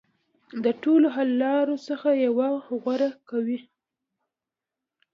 [0.63, 2.47] د ټولو حل لارو څخه یوه
[2.81, 3.59] غوره کوي.